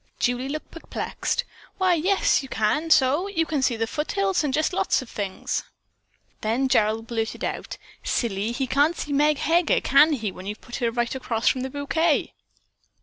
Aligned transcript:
Julie 0.19 0.49
looked 0.49 0.71
perplexed. 0.71 1.43
"Why, 1.77 1.93
yes, 1.93 2.41
you 2.41 2.49
can 2.49 2.89
so! 2.89 3.27
You 3.27 3.45
can 3.45 3.61
see 3.61 3.75
the 3.75 3.85
foothills, 3.85 4.43
and 4.43 4.51
just 4.51 4.73
lots 4.73 5.03
of 5.03 5.11
things." 5.11 5.63
Then 6.41 6.67
Gerald 6.67 7.05
blurted 7.05 7.43
out, 7.43 7.77
"Silly, 8.03 8.51
he 8.51 8.65
can't 8.65 8.95
see 8.97 9.13
Meg 9.13 9.37
Heger, 9.37 9.79
can 9.79 10.13
he, 10.13 10.31
when 10.31 10.47
you've 10.47 10.59
put 10.59 10.77
her 10.77 10.89
right 10.89 11.13
across 11.13 11.47
from 11.49 11.61
the 11.61 11.69
bouquet?" 11.69 12.33